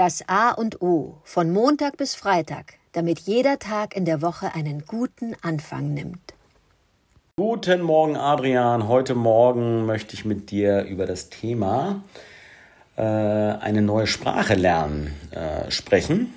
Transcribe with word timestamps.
Das 0.00 0.26
A 0.28 0.52
und 0.52 0.80
O 0.80 1.18
von 1.24 1.52
Montag 1.52 1.98
bis 1.98 2.14
Freitag, 2.14 2.76
damit 2.92 3.18
jeder 3.18 3.58
Tag 3.58 3.94
in 3.94 4.06
der 4.06 4.22
Woche 4.22 4.54
einen 4.54 4.86
guten 4.86 5.36
Anfang 5.42 5.92
nimmt. 5.92 6.32
Guten 7.36 7.82
Morgen, 7.82 8.16
Adrian. 8.16 8.88
Heute 8.88 9.14
Morgen 9.14 9.84
möchte 9.84 10.14
ich 10.14 10.24
mit 10.24 10.50
dir 10.50 10.84
über 10.84 11.04
das 11.04 11.28
Thema 11.28 12.02
äh, 12.96 13.02
eine 13.02 13.82
neue 13.82 14.06
Sprache 14.06 14.54
lernen 14.54 15.14
äh, 15.32 15.70
sprechen. 15.70 16.32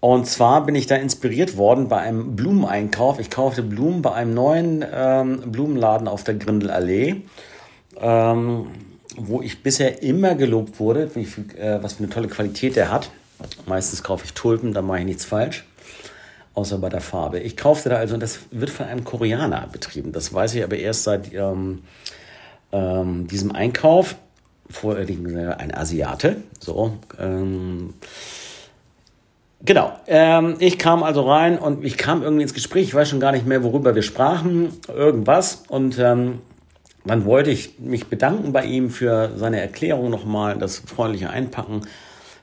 Und 0.00 0.26
zwar 0.26 0.66
bin 0.66 0.74
ich 0.74 0.86
da 0.86 0.96
inspiriert 0.96 1.56
worden 1.56 1.88
bei 1.88 2.00
einem 2.00 2.36
Blumeneinkauf. 2.36 3.18
Ich 3.18 3.30
kaufte 3.30 3.62
Blumen 3.62 4.02
bei 4.02 4.12
einem 4.12 4.34
neuen 4.34 4.84
ähm, 4.92 5.50
Blumenladen 5.50 6.06
auf 6.06 6.22
der 6.22 6.34
Grindelallee. 6.34 7.22
Ähm, 7.98 8.66
wo 9.16 9.42
ich 9.42 9.62
bisher 9.62 10.02
immer 10.02 10.34
gelobt 10.34 10.80
wurde, 10.80 11.10
äh, 11.14 11.82
was 11.82 11.94
für 11.94 12.04
eine 12.04 12.10
tolle 12.10 12.28
Qualität 12.28 12.76
der 12.76 12.90
hat. 12.90 13.10
Meistens 13.66 14.02
kaufe 14.02 14.24
ich 14.24 14.34
Tulpen, 14.34 14.72
da 14.72 14.82
mache 14.82 15.00
ich 15.00 15.04
nichts 15.04 15.24
falsch. 15.24 15.64
Außer 16.54 16.78
bei 16.78 16.90
der 16.90 17.00
Farbe. 17.00 17.40
Ich 17.40 17.56
kaufte 17.56 17.88
da 17.88 17.96
also, 17.96 18.16
das 18.18 18.40
wird 18.50 18.70
von 18.70 18.86
einem 18.86 19.04
Koreaner 19.04 19.68
betrieben. 19.72 20.12
Das 20.12 20.34
weiß 20.34 20.54
ich 20.54 20.62
aber 20.62 20.76
erst 20.76 21.04
seit 21.04 21.32
ähm, 21.32 21.82
ähm, 22.72 23.26
diesem 23.26 23.52
Einkauf. 23.52 24.16
Vorher 24.68 25.06
ein 25.58 25.74
Asiate. 25.74 26.36
So. 26.60 26.98
Ähm, 27.18 27.94
Genau. 29.64 29.92
Ähm, 30.08 30.56
ich 30.58 30.78
kam 30.78 31.04
also 31.04 31.22
rein 31.22 31.56
und 31.58 31.84
ich 31.84 31.96
kam 31.96 32.22
irgendwie 32.22 32.42
ins 32.42 32.54
Gespräch. 32.54 32.88
Ich 32.88 32.94
weiß 32.94 33.08
schon 33.08 33.20
gar 33.20 33.30
nicht 33.30 33.46
mehr, 33.46 33.62
worüber 33.62 33.94
wir 33.94 34.02
sprachen. 34.02 34.72
Irgendwas. 34.88 35.62
Und 35.68 35.98
ähm, 36.00 36.40
dann 37.04 37.24
wollte 37.24 37.50
ich 37.50 37.78
mich 37.78 38.06
bedanken 38.06 38.52
bei 38.52 38.64
ihm 38.64 38.90
für 38.90 39.32
seine 39.36 39.60
Erklärung 39.60 40.10
nochmal, 40.10 40.58
das 40.58 40.78
freundliche 40.78 41.30
Einpacken 41.30 41.82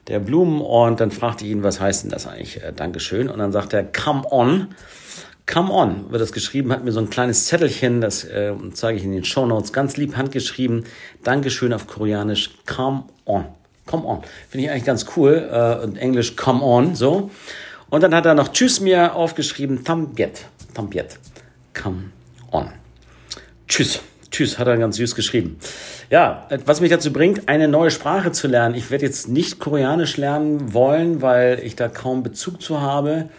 der 0.08 0.20
Blumen. 0.20 0.62
Und 0.62 1.00
dann 1.00 1.12
fragte 1.12 1.46
ich 1.46 1.52
ihn, 1.52 1.64
was 1.64 1.80
heißt 1.80 2.04
denn 2.04 2.12
das 2.12 2.28
eigentlich? 2.28 2.62
Äh, 2.62 2.74
Dankeschön. 2.76 3.30
Und 3.30 3.40
dann 3.40 3.52
sagt 3.52 3.74
er, 3.74 3.84
come 3.84 4.24
on. 4.30 4.68
Come 5.52 5.74
on 5.74 6.12
wird 6.12 6.22
das 6.22 6.32
geschrieben, 6.32 6.72
hat 6.72 6.84
mir 6.84 6.92
so 6.92 7.00
ein 7.00 7.10
kleines 7.10 7.48
Zettelchen, 7.48 8.02
das 8.02 8.24
äh, 8.24 8.54
zeige 8.74 9.00
ich 9.00 9.04
in 9.04 9.12
den 9.12 9.24
Show 9.24 9.48
Notes, 9.48 9.74
ganz 9.74 9.98
lieb 9.98 10.16
handgeschrieben. 10.16 10.84
Dankeschön 11.24 11.74
auf 11.74 11.88
Koreanisch, 11.88 12.52
come 12.68 13.06
on. 13.26 13.46
Come 13.88 14.06
on. 14.06 14.22
Finde 14.48 14.66
ich 14.66 14.72
eigentlich 14.72 14.86
ganz 14.86 15.08
cool. 15.16 15.50
Äh, 15.52 15.84
und 15.84 15.98
Englisch, 15.98 16.36
come 16.36 16.64
on, 16.64 16.94
so. 16.94 17.32
Und 17.90 18.04
dann 18.04 18.14
hat 18.14 18.28
er 18.28 18.36
noch 18.36 18.50
Tschüss 18.50 18.80
mir 18.80 19.16
aufgeschrieben, 19.16 19.84
Tambiet. 19.84 20.46
Tambiet. 20.76 21.18
Come 21.74 22.12
on. 22.52 22.70
Tschüss. 23.68 24.02
Tschüss, 24.32 24.60
hat 24.60 24.68
er 24.68 24.78
ganz 24.78 24.98
süß 24.98 25.16
geschrieben. 25.16 25.58
Ja, 26.10 26.48
was 26.66 26.82
mich 26.82 26.92
dazu 26.92 27.12
bringt, 27.12 27.50
eine 27.50 27.68
neue 27.68 27.92
Sprache 27.92 28.32
zu 28.32 28.48
lernen. 28.48 28.76
Ich 28.76 28.92
werde 28.92 29.06
jetzt 29.06 29.28
nicht 29.28 29.60
Koreanisch 29.60 30.18
lernen 30.18 30.74
wollen, 30.74 31.22
weil 31.22 31.62
ich 31.64 31.76
da 31.76 31.88
kaum 31.88 32.24
Bezug 32.24 32.62
zu 32.62 32.82
habe. 32.82 33.30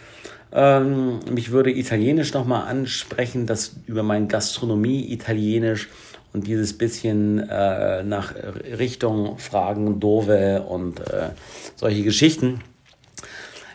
Ähm, 0.51 1.19
mich 1.31 1.51
würde 1.51 1.71
Italienisch 1.71 2.33
nochmal 2.33 2.67
ansprechen, 2.67 3.45
das 3.45 3.75
über 3.87 4.03
meine 4.03 4.27
Gastronomie 4.27 5.11
Italienisch 5.11 5.87
und 6.33 6.47
dieses 6.47 6.77
bisschen 6.77 7.39
äh, 7.39 8.03
nach 8.03 8.33
Richtung 8.77 9.37
Fragen, 9.37 9.99
Dove 9.99 10.63
und 10.67 10.99
äh, 10.99 11.29
solche 11.75 12.03
Geschichten 12.03 12.61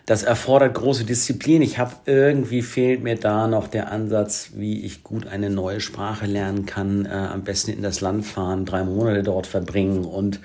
das 0.06 0.22
erfordert 0.22 0.74
große 0.74 1.04
Disziplin. 1.04 1.62
Ich 1.62 1.78
habe 1.78 1.92
irgendwie 2.06 2.62
fehlt 2.62 3.02
mir 3.02 3.16
da 3.16 3.48
noch 3.48 3.66
der 3.66 3.90
Ansatz, 3.90 4.50
wie 4.54 4.84
ich 4.84 5.02
gut 5.02 5.26
eine 5.26 5.50
neue 5.50 5.80
Sprache 5.80 6.26
lernen 6.26 6.64
kann. 6.64 7.06
Äh, 7.06 7.10
am 7.10 7.42
besten 7.42 7.72
in 7.72 7.82
das 7.82 8.00
Land 8.00 8.24
fahren, 8.24 8.64
drei 8.64 8.84
Monate 8.84 9.24
dort 9.24 9.48
verbringen 9.48 10.04
und 10.04 10.40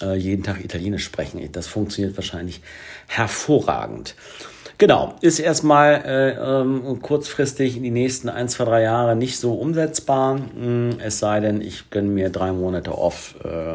äh, 0.00 0.14
jeden 0.14 0.44
Tag 0.44 0.64
Italienisch 0.64 1.04
sprechen. 1.04 1.40
Das 1.50 1.66
funktioniert 1.66 2.16
wahrscheinlich 2.16 2.62
hervorragend. 3.08 4.14
Genau, 4.78 5.16
ist 5.20 5.40
erstmal 5.40 6.02
äh, 6.06 6.60
ähm, 6.60 7.02
kurzfristig 7.02 7.76
in 7.76 7.82
die 7.82 7.90
nächsten 7.90 8.30
ein, 8.30 8.48
zwei, 8.48 8.64
drei 8.64 8.82
Jahre 8.82 9.14
nicht 9.14 9.38
so 9.38 9.54
umsetzbar. 9.54 10.40
Hm, 10.54 10.98
es 11.00 11.18
sei 11.18 11.40
denn, 11.40 11.60
ich 11.60 11.90
gönne 11.90 12.08
mir 12.08 12.30
drei 12.30 12.52
Monate 12.52 12.96
off. 12.96 13.34
Äh, 13.44 13.74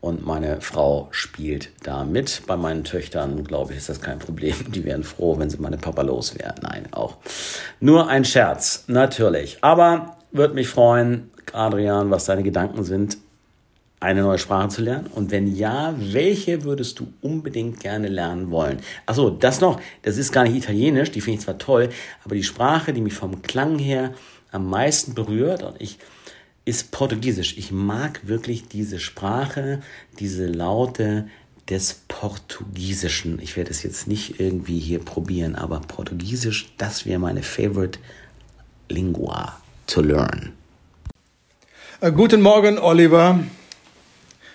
und 0.00 0.24
meine 0.24 0.60
Frau 0.60 1.08
spielt 1.10 1.70
da 1.82 2.04
mit. 2.04 2.42
Bei 2.46 2.56
meinen 2.56 2.84
Töchtern, 2.84 3.44
glaube 3.44 3.72
ich, 3.72 3.78
ist 3.78 3.88
das 3.88 4.00
kein 4.00 4.18
Problem. 4.18 4.54
Die 4.68 4.84
wären 4.84 5.04
froh, 5.04 5.38
wenn 5.38 5.50
sie 5.50 5.58
meine 5.58 5.78
Papa 5.78 6.02
los 6.02 6.38
wären. 6.38 6.56
Nein, 6.62 6.88
auch. 6.92 7.16
Nur 7.80 8.08
ein 8.08 8.24
Scherz, 8.24 8.84
natürlich. 8.86 9.58
Aber 9.60 10.16
würde 10.32 10.54
mich 10.54 10.68
freuen, 10.68 11.30
Adrian, 11.52 12.10
was 12.10 12.24
deine 12.24 12.42
Gedanken 12.42 12.84
sind, 12.84 13.18
eine 14.00 14.22
neue 14.22 14.38
Sprache 14.38 14.68
zu 14.68 14.82
lernen? 14.82 15.06
Und 15.14 15.30
wenn 15.30 15.54
ja, 15.54 15.94
welche 15.98 16.64
würdest 16.64 16.98
du 16.98 17.12
unbedingt 17.20 17.80
gerne 17.80 18.08
lernen 18.08 18.50
wollen? 18.50 18.78
Achso, 19.04 19.28
das 19.28 19.60
noch, 19.60 19.80
das 20.02 20.16
ist 20.16 20.32
gar 20.32 20.44
nicht 20.44 20.56
italienisch, 20.56 21.10
die 21.10 21.20
finde 21.20 21.38
ich 21.38 21.44
zwar 21.44 21.58
toll, 21.58 21.90
aber 22.24 22.34
die 22.34 22.42
Sprache, 22.42 22.94
die 22.94 23.02
mich 23.02 23.12
vom 23.12 23.42
Klang 23.42 23.78
her 23.78 24.14
am 24.50 24.68
meisten 24.68 25.14
berührt 25.14 25.62
und 25.62 25.80
ich 25.80 25.98
ist 26.70 26.92
Portugiesisch. 26.92 27.58
Ich 27.58 27.72
mag 27.72 28.20
wirklich 28.28 28.68
diese 28.68 29.00
Sprache, 29.00 29.82
diese 30.20 30.46
Laute 30.46 31.28
des 31.68 32.02
Portugiesischen. 32.06 33.40
Ich 33.42 33.56
werde 33.56 33.72
es 33.72 33.82
jetzt 33.82 34.06
nicht 34.06 34.38
irgendwie 34.38 34.78
hier 34.78 35.00
probieren, 35.00 35.56
aber 35.56 35.80
Portugiesisch, 35.80 36.72
das 36.78 37.06
wäre 37.06 37.18
meine 37.18 37.42
favorite 37.42 37.98
Lingua 38.88 39.60
to 39.88 40.00
learn. 40.00 40.52
Äh, 42.00 42.12
guten 42.12 42.40
Morgen, 42.40 42.78
Oliver. 42.78 43.40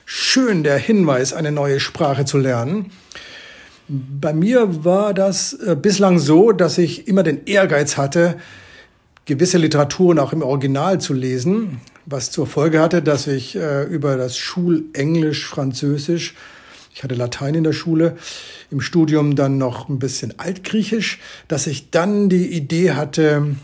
Schön 0.05 0.63
der 0.63 0.77
Hinweis, 0.77 1.33
eine 1.33 1.51
neue 1.51 1.81
Sprache 1.81 2.23
zu 2.23 2.37
lernen. 2.37 2.91
Bei 3.89 4.31
mir 4.31 4.85
war 4.85 5.13
das 5.13 5.51
äh, 5.51 5.75
bislang 5.75 6.17
so, 6.17 6.53
dass 6.53 6.77
ich 6.77 7.09
immer 7.09 7.23
den 7.23 7.45
Ehrgeiz 7.45 7.97
hatte, 7.97 8.37
gewisse 9.25 9.57
Literaturen 9.57 10.19
auch 10.19 10.33
im 10.33 10.41
Original 10.41 11.01
zu 11.01 11.13
lesen 11.13 11.81
was 12.05 12.31
zur 12.31 12.47
Folge 12.47 12.79
hatte, 12.79 13.01
dass 13.01 13.27
ich 13.27 13.55
äh, 13.55 13.83
über 13.83 14.17
das 14.17 14.37
Schulenglisch, 14.37 15.47
Französisch, 15.47 16.35
ich 16.93 17.03
hatte 17.03 17.15
Latein 17.15 17.55
in 17.55 17.63
der 17.63 17.73
Schule, 17.73 18.15
im 18.71 18.79
Studium 18.79 19.35
dann 19.35 19.57
noch 19.57 19.89
ein 19.89 19.99
bisschen 19.99 20.39
Altgriechisch, 20.39 21.19
dass 21.47 21.67
ich 21.67 21.91
dann 21.91 22.29
die 22.29 22.53
Idee 22.53 22.91
hatte, 22.91 23.55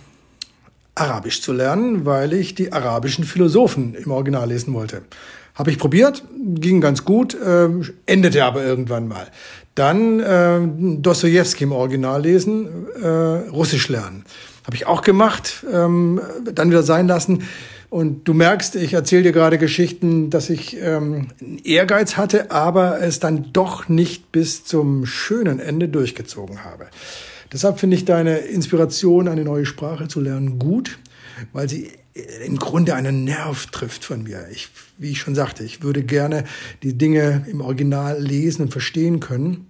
Arabisch 0.96 1.42
zu 1.42 1.54
lernen, 1.54 2.06
weil 2.06 2.34
ich 2.34 2.54
die 2.54 2.74
arabischen 2.74 3.24
Philosophen 3.24 3.96
im 3.96 4.12
Original 4.12 4.50
lesen 4.50 4.74
wollte. 4.74 5.04
Habe 5.56 5.72
ich 5.72 5.78
probiert, 5.78 6.24
ging 6.38 6.82
ganz 6.82 7.06
gut, 7.06 7.36
äh, 7.36 7.70
endete 8.06 8.44
aber 8.44 8.64
irgendwann 8.64 9.08
mal. 9.08 9.28
Dann 9.76 10.20
äh, 10.20 10.60
Dostoevsky 11.02 11.64
im 11.64 11.72
Original 11.72 12.22
lesen, 12.22 12.88
äh, 13.02 13.08
Russisch 13.08 13.88
lernen. 13.88 14.26
Habe 14.72 14.78
ich 14.78 14.88
auch 14.88 15.02
gemacht, 15.02 15.66
ähm, 15.70 16.22
dann 16.46 16.70
wieder 16.70 16.82
sein 16.82 17.06
lassen. 17.06 17.44
Und 17.90 18.26
du 18.26 18.34
merkst, 18.34 18.78
ich 18.78 18.94
erzähle 18.94 19.24
dir 19.24 19.32
gerade 19.34 19.58
Geschichten, 19.58 20.30
dass 20.30 20.50
ich 20.50 20.78
ähm, 20.82 21.28
Ehrgeiz 21.66 22.16
hatte, 22.16 22.52
aber 22.52 23.02
es 23.02 23.20
dann 23.20 23.52
doch 23.52 23.90
nicht 23.90 24.32
bis 24.32 24.64
zum 24.64 25.06
schönen 25.06 25.60
Ende 25.60 25.90
durchgezogen 25.90 26.64
habe. 26.64 26.88
Deshalb 27.52 27.82
finde 27.82 27.98
ich 27.98 28.06
deine 28.06 28.38
Inspiration, 28.38 29.28
eine 29.28 29.44
neue 29.44 29.66
Sprache 29.66 30.08
zu 30.08 30.22
lernen, 30.22 30.58
gut, 30.58 31.00
weil 31.52 31.68
sie 31.68 31.92
im 32.46 32.58
Grunde 32.58 32.96
einen 32.96 33.26
Nerv 33.26 33.66
trifft 33.72 34.06
von 34.06 34.24
mir. 34.24 34.48
Ich, 34.54 34.70
wie 34.98 35.12
ich 35.12 35.20
schon 35.20 35.36
sagte, 35.36 35.66
ich 35.66 35.84
würde 35.84 36.02
gerne 36.02 36.46
die 36.82 36.98
Dinge 36.98 37.46
im 37.52 37.60
Original 37.60 38.22
lesen 38.22 38.62
und 38.62 38.72
verstehen 38.72 39.20
können 39.20 39.68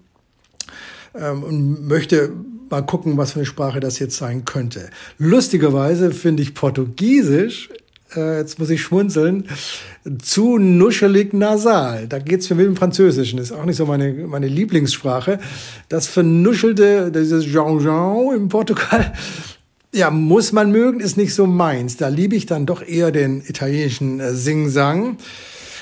ähm, 1.15 1.41
und 1.41 1.87
möchte 1.87 2.33
mal 2.71 2.81
gucken, 2.81 3.17
was 3.17 3.33
für 3.33 3.39
eine 3.39 3.45
Sprache 3.45 3.79
das 3.79 3.99
jetzt 3.99 4.17
sein 4.17 4.45
könnte. 4.45 4.89
Lustigerweise 5.17 6.11
finde 6.11 6.43
ich 6.43 6.53
Portugiesisch 6.53 7.69
äh, 8.15 8.39
jetzt 8.39 8.59
muss 8.59 8.69
ich 8.69 8.81
schmunzeln, 8.81 9.47
zu 10.21 10.57
nuschelig 10.57 11.33
nasal. 11.33 12.07
Da 12.07 12.19
geht's 12.19 12.47
für 12.47 12.55
mich 12.55 12.65
im 12.65 12.75
Französischen, 12.75 13.39
ist 13.39 13.51
auch 13.51 13.65
nicht 13.65 13.77
so 13.77 13.85
meine, 13.85 14.13
meine 14.13 14.47
Lieblingssprache. 14.47 15.39
Das 15.89 16.07
vernuschelte, 16.07 17.11
dieses 17.11 17.45
Jean-Jean 17.45 18.35
im 18.35 18.49
Portugal, 18.49 19.13
ja, 19.93 20.09
muss 20.09 20.51
man 20.51 20.71
mögen, 20.71 20.99
ist 20.99 21.17
nicht 21.17 21.33
so 21.33 21.47
meins. 21.47 21.97
Da 21.97 22.07
liebe 22.07 22.35
ich 22.35 22.45
dann 22.45 22.65
doch 22.65 22.85
eher 22.85 23.11
den 23.11 23.41
italienischen 23.45 24.19
äh, 24.19 24.33
Sing-Sang. 24.33 25.17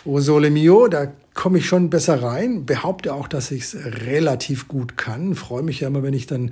O 0.06 0.20
Sole 0.22 0.50
Mio, 0.50 0.88
da 0.88 1.12
komme 1.34 1.60
ich 1.60 1.66
schon 1.66 1.90
besser 1.90 2.22
rein. 2.22 2.66
Behaupte 2.66 3.14
auch, 3.14 3.28
dass 3.28 3.52
ich 3.52 3.64
es 3.64 3.76
relativ 3.76 4.68
gut 4.68 4.98
kann. 4.98 5.36
Freue 5.36 5.64
mich 5.64 5.80
ja 5.80 5.88
immer, 5.88 6.04
wenn 6.04 6.14
ich 6.14 6.28
dann 6.28 6.52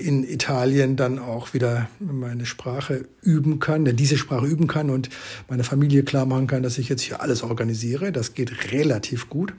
in 0.00 0.24
Italien 0.24 0.96
dann 0.96 1.18
auch 1.18 1.54
wieder 1.54 1.88
meine 2.00 2.44
Sprache 2.46 3.06
üben 3.22 3.60
kann, 3.60 3.84
diese 3.96 4.18
Sprache 4.18 4.46
üben 4.46 4.66
kann 4.66 4.90
und 4.90 5.10
meine 5.48 5.64
Familie 5.64 6.02
klar 6.02 6.26
machen 6.26 6.46
kann, 6.46 6.62
dass 6.62 6.78
ich 6.78 6.88
jetzt 6.88 7.02
hier 7.02 7.20
alles 7.20 7.42
organisiere. 7.42 8.12
Das 8.12 8.34
geht 8.34 8.72
relativ 8.72 9.28
gut. 9.28 9.54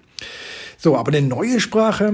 So, 0.80 0.96
aber 0.96 1.12
eine 1.12 1.26
neue 1.26 1.60
Sprache, 1.60 2.14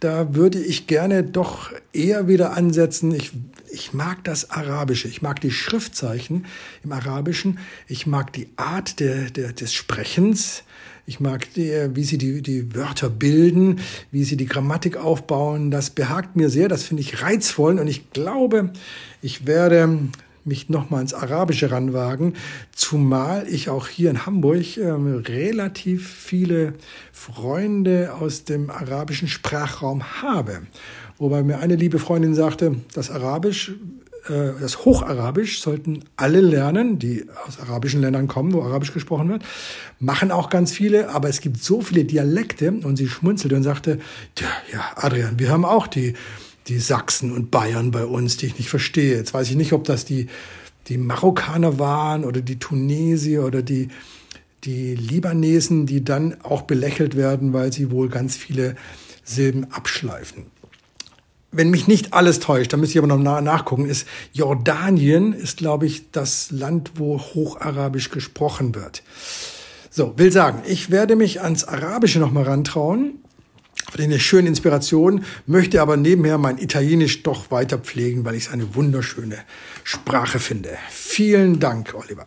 da 0.00 0.34
würde 0.34 0.58
ich 0.58 0.86
gerne 0.86 1.22
doch 1.24 1.70
eher 1.94 2.28
wieder 2.28 2.54
ansetzen. 2.54 3.14
Ich, 3.14 3.32
ich 3.70 3.94
mag 3.94 4.22
das 4.24 4.50
Arabische, 4.50 5.08
ich 5.08 5.22
mag 5.22 5.40
die 5.40 5.50
Schriftzeichen 5.50 6.44
im 6.84 6.92
Arabischen, 6.92 7.58
ich 7.88 8.06
mag 8.06 8.30
die 8.34 8.48
Art 8.56 9.00
der, 9.00 9.30
der, 9.30 9.54
des 9.54 9.72
Sprechens, 9.72 10.62
ich 11.06 11.20
mag, 11.20 11.52
die, 11.54 11.72
wie 11.94 12.04
sie 12.04 12.18
die, 12.18 12.42
die 12.42 12.74
Wörter 12.74 13.08
bilden, 13.08 13.80
wie 14.10 14.24
sie 14.24 14.36
die 14.36 14.46
Grammatik 14.46 14.98
aufbauen. 14.98 15.70
Das 15.70 15.90
behagt 15.90 16.36
mir 16.36 16.48
sehr, 16.48 16.68
das 16.68 16.84
finde 16.84 17.00
ich 17.00 17.22
reizvoll. 17.22 17.80
Und 17.80 17.88
ich 17.88 18.10
glaube, 18.10 18.72
ich 19.20 19.46
werde 19.46 19.98
mich 20.44 20.68
nochmal 20.68 21.02
ins 21.02 21.14
Arabische 21.14 21.70
ranwagen, 21.70 22.34
zumal 22.74 23.46
ich 23.48 23.68
auch 23.68 23.88
hier 23.88 24.10
in 24.10 24.26
Hamburg 24.26 24.76
ähm, 24.76 25.22
relativ 25.26 26.08
viele 26.08 26.74
Freunde 27.12 28.14
aus 28.18 28.44
dem 28.44 28.70
arabischen 28.70 29.28
Sprachraum 29.28 30.22
habe. 30.22 30.62
Wobei 31.18 31.42
mir 31.42 31.60
eine 31.60 31.76
liebe 31.76 31.98
Freundin 31.98 32.34
sagte, 32.34 32.76
das 32.94 33.10
Arabisch, 33.10 33.72
äh, 34.28 34.50
das 34.60 34.84
Hocharabisch 34.84 35.60
sollten 35.60 36.00
alle 36.16 36.40
lernen, 36.40 36.98
die 36.98 37.26
aus 37.46 37.60
arabischen 37.60 38.00
Ländern 38.00 38.28
kommen, 38.28 38.52
wo 38.52 38.62
Arabisch 38.62 38.92
gesprochen 38.92 39.28
wird. 39.28 39.42
Machen 40.00 40.30
auch 40.30 40.50
ganz 40.50 40.72
viele, 40.72 41.10
aber 41.10 41.28
es 41.28 41.40
gibt 41.40 41.62
so 41.62 41.80
viele 41.80 42.04
Dialekte 42.04 42.72
und 42.72 42.96
sie 42.96 43.08
schmunzelte 43.08 43.56
und 43.56 43.62
sagte, 43.62 43.98
ja, 44.72 44.80
Adrian, 44.96 45.38
wir 45.38 45.50
haben 45.50 45.64
auch 45.64 45.86
die 45.86 46.14
die 46.68 46.78
Sachsen 46.78 47.32
und 47.32 47.50
Bayern 47.50 47.90
bei 47.90 48.04
uns, 48.04 48.36
die 48.36 48.46
ich 48.46 48.58
nicht 48.58 48.70
verstehe. 48.70 49.16
Jetzt 49.16 49.34
weiß 49.34 49.50
ich 49.50 49.56
nicht, 49.56 49.72
ob 49.72 49.84
das 49.84 50.04
die, 50.04 50.28
die 50.88 50.98
Marokkaner 50.98 51.78
waren 51.78 52.24
oder 52.24 52.40
die 52.40 52.58
Tunesier 52.58 53.44
oder 53.44 53.62
die, 53.62 53.88
die 54.64 54.94
Libanesen, 54.94 55.86
die 55.86 56.04
dann 56.04 56.40
auch 56.42 56.62
belächelt 56.62 57.16
werden, 57.16 57.52
weil 57.52 57.72
sie 57.72 57.90
wohl 57.90 58.08
ganz 58.08 58.36
viele 58.36 58.76
Silben 59.24 59.72
abschleifen. 59.72 60.46
Wenn 61.50 61.70
mich 61.70 61.86
nicht 61.86 62.14
alles 62.14 62.40
täuscht, 62.40 62.72
da 62.72 62.78
müsste 62.78 62.98
ich 62.98 63.04
aber 63.04 63.14
noch 63.14 63.40
nachgucken, 63.42 63.84
ist 63.84 64.06
Jordanien 64.32 65.34
ist, 65.34 65.58
glaube 65.58 65.84
ich, 65.84 66.10
das 66.10 66.50
Land, 66.50 66.92
wo 66.94 67.18
Hocharabisch 67.18 68.10
gesprochen 68.10 68.74
wird. 68.74 69.02
So, 69.90 70.14
will 70.16 70.32
sagen, 70.32 70.62
ich 70.66 70.90
werde 70.90 71.14
mich 71.14 71.42
ans 71.42 71.64
Arabische 71.64 72.18
noch 72.18 72.32
mal 72.32 72.42
rantrauen 73.92 74.12
eine 74.12 74.20
schöne 74.20 74.48
Inspiration, 74.48 75.24
möchte 75.46 75.82
aber 75.82 75.96
nebenher 75.96 76.38
mein 76.38 76.58
Italienisch 76.58 77.22
doch 77.22 77.50
weiter 77.50 77.78
pflegen, 77.78 78.24
weil 78.24 78.34
ich 78.34 78.46
es 78.46 78.52
eine 78.52 78.74
wunderschöne 78.74 79.38
Sprache 79.84 80.38
finde. 80.38 80.70
Vielen 80.90 81.60
Dank, 81.60 81.94
Oliver. 81.94 82.26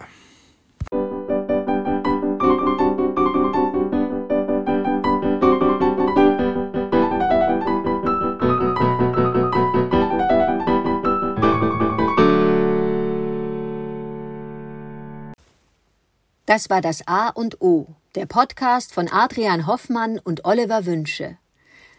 Das 16.47 16.69
war 16.69 16.79
das 16.79 17.07
A 17.07 17.29
und 17.29 17.59
O, 17.59 17.87
der 18.13 18.27
Podcast 18.27 18.93
von 18.93 19.09
Adrian 19.11 19.65
Hoffmann 19.65 20.19
und 20.19 20.45
Oliver 20.45 20.85
Wünsche. 20.85 21.37